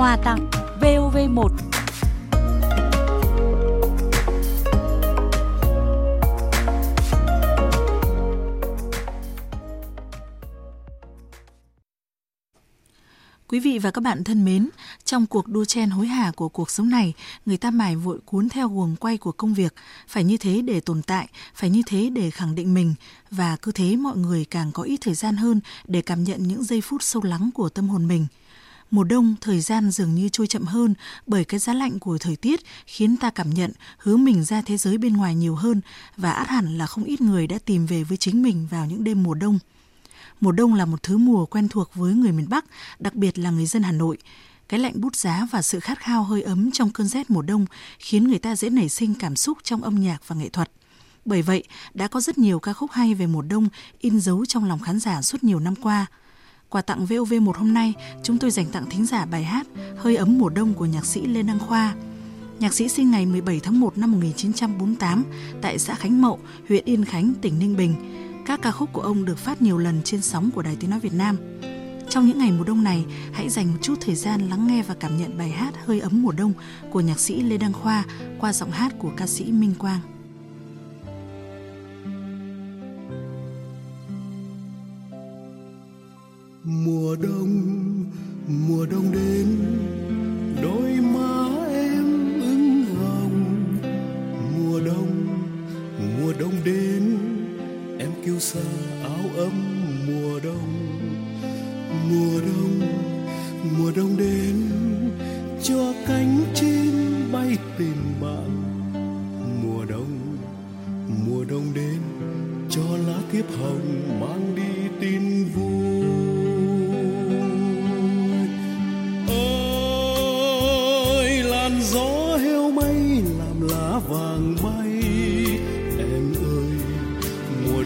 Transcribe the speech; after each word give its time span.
Quà 0.00 0.16
tặng 0.16 0.50
VOV1 0.80 1.48
Quý 13.48 13.60
vị 13.60 13.78
và 13.78 13.90
các 13.90 14.00
bạn 14.00 14.24
thân 14.24 14.44
mến, 14.44 14.68
trong 15.04 15.26
cuộc 15.26 15.48
đua 15.48 15.64
chen 15.64 15.90
hối 15.90 16.06
hả 16.06 16.32
của 16.36 16.48
cuộc 16.48 16.70
sống 16.70 16.90
này, 16.90 17.14
người 17.46 17.56
ta 17.56 17.70
mải 17.70 17.96
vội 17.96 18.18
cuốn 18.24 18.48
theo 18.48 18.68
guồng 18.68 18.96
quay 18.96 19.18
của 19.18 19.32
công 19.32 19.54
việc, 19.54 19.74
phải 20.08 20.24
như 20.24 20.36
thế 20.36 20.62
để 20.62 20.80
tồn 20.80 21.02
tại, 21.02 21.28
phải 21.54 21.70
như 21.70 21.82
thế 21.86 22.10
để 22.10 22.30
khẳng 22.30 22.54
định 22.54 22.74
mình. 22.74 22.94
Và 23.30 23.56
cứ 23.62 23.72
thế 23.72 23.96
mọi 23.96 24.16
người 24.16 24.44
càng 24.44 24.72
có 24.72 24.82
ít 24.82 24.98
thời 25.00 25.14
gian 25.14 25.36
hơn 25.36 25.60
để 25.84 26.02
cảm 26.02 26.24
nhận 26.24 26.42
những 26.42 26.64
giây 26.64 26.80
phút 26.80 27.02
sâu 27.02 27.22
lắng 27.22 27.50
của 27.54 27.68
tâm 27.68 27.88
hồn 27.88 28.08
mình. 28.08 28.26
Mùa 28.90 29.04
đông, 29.04 29.34
thời 29.40 29.60
gian 29.60 29.90
dường 29.90 30.14
như 30.14 30.28
trôi 30.28 30.46
chậm 30.46 30.64
hơn 30.64 30.94
bởi 31.26 31.44
cái 31.44 31.60
giá 31.60 31.74
lạnh 31.74 31.98
của 31.98 32.18
thời 32.18 32.36
tiết 32.36 32.60
khiến 32.86 33.16
ta 33.16 33.30
cảm 33.30 33.50
nhận 33.50 33.72
hướng 33.98 34.24
mình 34.24 34.44
ra 34.44 34.62
thế 34.62 34.76
giới 34.76 34.98
bên 34.98 35.16
ngoài 35.16 35.34
nhiều 35.34 35.54
hơn 35.54 35.80
và 36.16 36.32
át 36.32 36.48
hẳn 36.48 36.78
là 36.78 36.86
không 36.86 37.04
ít 37.04 37.20
người 37.20 37.46
đã 37.46 37.58
tìm 37.64 37.86
về 37.86 38.04
với 38.04 38.16
chính 38.16 38.42
mình 38.42 38.66
vào 38.70 38.86
những 38.86 39.04
đêm 39.04 39.22
mùa 39.22 39.34
đông. 39.34 39.58
Mùa 40.40 40.52
đông 40.52 40.74
là 40.74 40.84
một 40.84 41.02
thứ 41.02 41.18
mùa 41.18 41.46
quen 41.46 41.68
thuộc 41.68 41.90
với 41.94 42.14
người 42.14 42.32
miền 42.32 42.48
Bắc, 42.48 42.64
đặc 42.98 43.14
biệt 43.14 43.38
là 43.38 43.50
người 43.50 43.66
dân 43.66 43.82
Hà 43.82 43.92
Nội. 43.92 44.18
Cái 44.68 44.80
lạnh 44.80 45.00
bút 45.00 45.16
giá 45.16 45.46
và 45.50 45.62
sự 45.62 45.80
khát 45.80 45.98
khao 45.98 46.24
hơi 46.24 46.42
ấm 46.42 46.70
trong 46.70 46.90
cơn 46.90 47.08
rét 47.08 47.30
mùa 47.30 47.42
đông 47.42 47.66
khiến 47.98 48.28
người 48.28 48.38
ta 48.38 48.56
dễ 48.56 48.70
nảy 48.70 48.88
sinh 48.88 49.14
cảm 49.14 49.36
xúc 49.36 49.58
trong 49.62 49.82
âm 49.82 50.00
nhạc 50.00 50.18
và 50.26 50.36
nghệ 50.36 50.48
thuật. 50.48 50.70
Bởi 51.24 51.42
vậy, 51.42 51.64
đã 51.94 52.08
có 52.08 52.20
rất 52.20 52.38
nhiều 52.38 52.58
ca 52.58 52.72
khúc 52.72 52.90
hay 52.90 53.14
về 53.14 53.26
mùa 53.26 53.42
đông 53.42 53.68
in 53.98 54.20
dấu 54.20 54.46
trong 54.46 54.64
lòng 54.64 54.78
khán 54.78 55.00
giả 55.00 55.22
suốt 55.22 55.44
nhiều 55.44 55.60
năm 55.60 55.74
qua. 55.74 56.06
Quà 56.70 56.82
tặng 56.82 57.06
VOV1 57.06 57.52
hôm 57.52 57.74
nay, 57.74 57.94
chúng 58.22 58.38
tôi 58.38 58.50
dành 58.50 58.66
tặng 58.72 58.90
thính 58.90 59.06
giả 59.06 59.24
bài 59.24 59.44
hát 59.44 59.66
Hơi 59.96 60.16
ấm 60.16 60.38
mùa 60.38 60.48
đông 60.48 60.74
của 60.74 60.86
nhạc 60.86 61.06
sĩ 61.06 61.26
Lê 61.26 61.42
Đăng 61.42 61.58
Khoa. 61.58 61.94
Nhạc 62.58 62.74
sĩ 62.74 62.88
sinh 62.88 63.10
ngày 63.10 63.26
17 63.26 63.60
tháng 63.60 63.80
1 63.80 63.98
năm 63.98 64.12
1948 64.12 65.24
tại 65.62 65.78
xã 65.78 65.94
Khánh 65.94 66.22
Mậu, 66.22 66.38
huyện 66.68 66.84
Yên 66.84 67.04
Khánh, 67.04 67.34
tỉnh 67.42 67.58
Ninh 67.58 67.76
Bình 67.76 67.94
các 68.46 68.62
ca 68.62 68.70
khúc 68.70 68.92
của 68.92 69.00
ông 69.00 69.24
được 69.24 69.38
phát 69.38 69.62
nhiều 69.62 69.78
lần 69.78 70.02
trên 70.04 70.22
sóng 70.22 70.50
của 70.50 70.62
Đài 70.62 70.76
Tiếng 70.80 70.90
Nói 70.90 71.00
Việt 71.00 71.14
Nam. 71.14 71.36
Trong 72.08 72.26
những 72.26 72.38
ngày 72.38 72.52
mùa 72.52 72.64
đông 72.64 72.84
này, 72.84 73.04
hãy 73.32 73.48
dành 73.48 73.72
một 73.72 73.78
chút 73.82 73.94
thời 74.00 74.14
gian 74.14 74.48
lắng 74.48 74.66
nghe 74.66 74.82
và 74.82 74.94
cảm 74.94 75.18
nhận 75.18 75.38
bài 75.38 75.50
hát 75.50 75.74
Hơi 75.86 76.00
ấm 76.00 76.22
mùa 76.22 76.32
đông 76.32 76.52
của 76.90 77.00
nhạc 77.00 77.18
sĩ 77.18 77.42
Lê 77.42 77.56
Đăng 77.56 77.72
Khoa 77.72 78.04
qua 78.40 78.52
giọng 78.52 78.70
hát 78.70 78.92
của 78.98 79.10
ca 79.16 79.26
sĩ 79.26 79.44
Minh 79.44 79.74
Quang. 79.78 80.00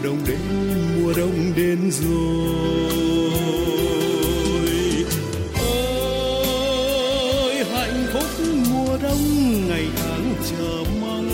Đông 0.05 0.19
đến, 0.27 0.39
mùa 0.95 1.13
đông 1.17 1.53
đến 1.55 1.91
rồi. 1.91 2.55
Ôi, 6.11 7.55
hạnh 7.73 8.05
phúc 8.13 8.29
mùa 8.71 8.97
đông, 9.03 9.23
ngày 9.67 9.87
tháng 9.95 10.35
chờ 10.49 10.83
mong. 11.01 11.29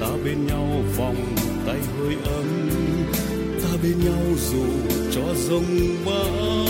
Ta 0.00 0.08
bên 0.24 0.46
nhau 0.46 0.82
vòng 0.96 1.34
tay 1.66 1.78
hơi 1.98 2.16
ấm. 2.24 2.70
Ta 3.62 3.68
bên 3.82 4.04
nhau 4.04 4.22
dù 4.50 4.66
cho 5.14 5.34
rông 5.48 5.96
bão 6.06 6.66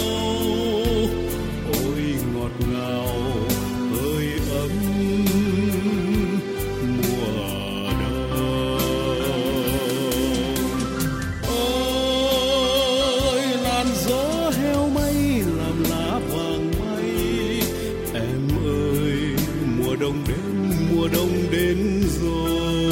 đông 20.02 20.24
đến, 20.28 20.70
mùa 20.90 21.08
đông 21.08 21.32
đến 21.50 22.02
rồi. 22.20 22.84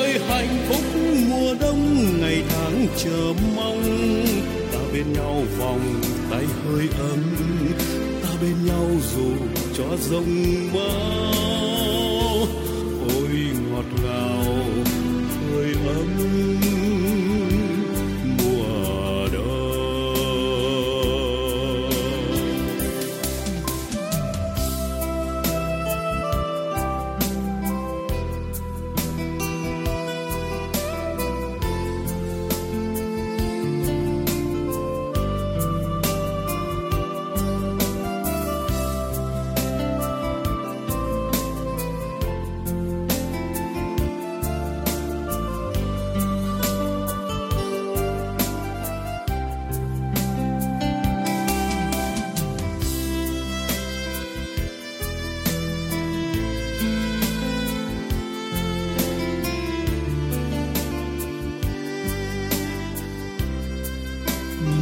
Ơi, 0.00 0.18
hạnh 0.28 0.58
phúc 0.68 0.84
mùa 1.28 1.54
đông, 1.60 2.06
ngày 2.20 2.42
tháng 2.48 2.86
chờ 2.96 3.32
mong. 3.56 3.82
Ta 4.72 4.78
bên 4.92 5.12
nhau 5.12 5.42
vòng 5.58 6.00
tay 6.30 6.44
hơi 6.64 6.88
ấm, 6.98 7.22
ta 8.22 8.28
bên 8.42 8.66
nhau 8.66 8.90
dù 9.16 9.30
cho 9.78 9.96
rông 10.10 10.54
bão 10.74 11.34
ôi, 13.08 13.30
ngọt 13.70 13.86
ngào 14.02 14.44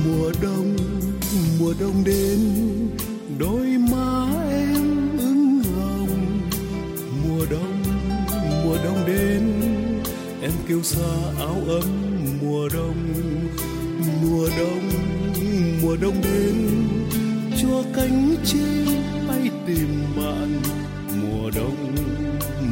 mùa 0.04 0.32
đông 0.42 0.76
mùa 1.58 1.74
đông 1.80 2.04
đến, 2.04 2.38
đôi 3.38 3.66
má 3.90 4.26
em 4.50 5.18
ửng 5.18 5.62
hồng. 5.62 6.40
Mùa 7.24 7.46
đông 7.50 7.82
mùa 8.64 8.76
đông 8.84 9.06
đến, 9.06 9.52
em 10.42 10.52
kêu 10.68 10.82
xa 10.82 11.12
áo 11.38 11.62
ấm. 11.68 11.82
Mùa 12.42 12.68
đông 12.74 12.96
mùa 14.22 14.48
đông 14.58 14.90
mùa 15.82 15.96
đông 16.00 16.14
đến 16.22 16.54
cho 17.62 17.84
cánh 17.94 18.34
chim 18.44 18.86
bay 19.28 19.50
tìm 19.66 19.88
bạn. 20.16 20.60
Mùa 21.22 21.50
đông 21.54 21.94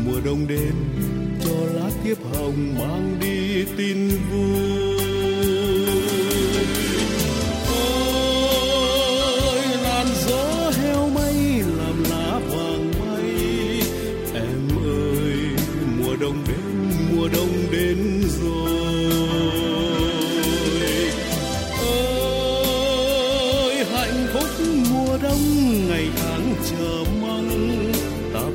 mùa 0.05 0.21
đông 0.25 0.47
đến, 0.49 0.75
cho 1.45 1.55
lá 1.75 1.91
thiếp 2.05 2.17
hồng 2.33 2.75
mang 2.79 3.17
đi 3.21 3.65
tin 3.77 4.09
vui. 4.09 5.00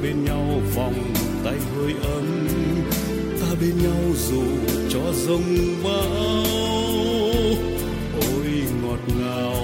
Bên 0.06 0.26
nhau 0.26 0.62
vòng 0.76 1.14
tay 1.44 1.58
hơi 1.76 1.94
ấm. 2.04 2.48
Ta 3.40 3.48
bên 3.62 3.78
nhau 3.84 4.02
dù 4.30 4.44
cho 4.90 5.00
rông 5.14 5.44
bão, 5.84 6.46
ôi 8.22 8.48
ngọt 8.82 9.00
ngào. 9.20 9.56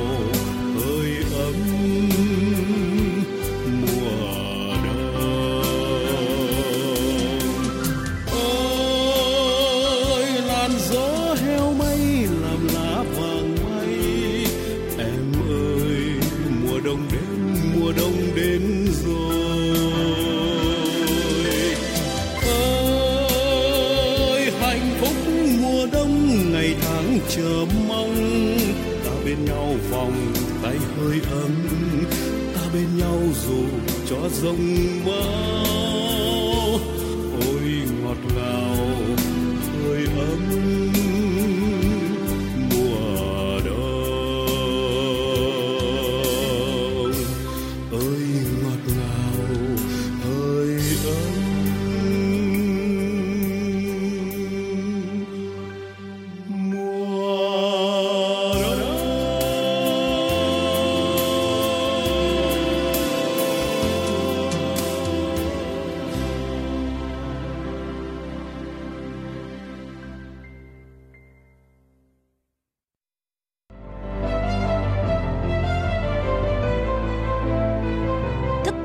Chờ 27.30 27.66
mong. 27.88 28.16
Ta 29.06 29.12
bên 29.26 29.46
nhau 29.46 29.76
vòng 29.92 30.34
tay 30.64 30.78
hơi 30.98 31.22
ấm. 31.32 31.52
Ta 32.56 32.62
bên 32.74 32.98
nhau 32.98 33.20
dù 33.48 33.64
cho 34.10 34.30
rông 34.42 34.76
bão 35.06 35.91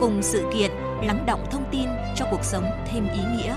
cùng 0.07 0.23
sự 0.23 0.45
kiện, 0.55 0.71
lắng 1.03 1.25
động 1.27 1.47
thông 1.51 1.65
tin 1.73 1.89
cho 2.17 2.27
cuộc 2.31 2.45
sống 2.45 2.65
thêm 2.87 3.09
ý 3.15 3.21
nghĩa. 3.37 3.57